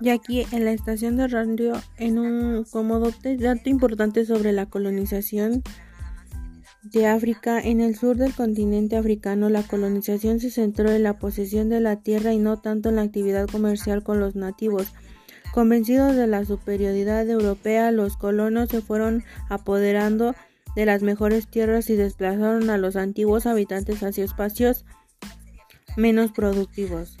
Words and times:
Y 0.00 0.10
aquí 0.10 0.46
en 0.52 0.64
la 0.64 0.72
estación 0.72 1.16
de 1.16 1.26
radio, 1.26 1.72
en 1.96 2.18
un 2.18 2.64
cómodo 2.64 3.12
dato 3.38 3.70
importante 3.70 4.26
sobre 4.26 4.52
la 4.52 4.66
colonización 4.66 5.62
de 6.82 7.06
África, 7.06 7.58
en 7.60 7.80
el 7.80 7.96
sur 7.96 8.16
del 8.16 8.34
continente 8.34 8.96
africano, 8.96 9.48
la 9.48 9.62
colonización 9.62 10.38
se 10.38 10.50
centró 10.50 10.90
en 10.90 11.02
la 11.02 11.18
posesión 11.18 11.68
de 11.68 11.80
la 11.80 11.96
tierra 11.96 12.32
y 12.32 12.38
no 12.38 12.58
tanto 12.58 12.90
en 12.90 12.96
la 12.96 13.02
actividad 13.02 13.48
comercial 13.48 14.02
con 14.02 14.20
los 14.20 14.36
nativos. 14.36 14.92
Convencidos 15.52 16.14
de 16.14 16.26
la 16.26 16.44
superioridad 16.44 17.28
europea, 17.28 17.90
los 17.90 18.16
colonos 18.16 18.68
se 18.68 18.82
fueron 18.82 19.24
apoderando 19.48 20.34
de 20.76 20.84
las 20.84 21.02
mejores 21.02 21.48
tierras 21.48 21.88
y 21.88 21.96
desplazaron 21.96 22.68
a 22.68 22.76
los 22.76 22.96
antiguos 22.96 23.46
habitantes 23.46 24.02
hacia 24.02 24.24
espacios 24.24 24.84
menos 25.96 26.32
productivos. 26.32 27.16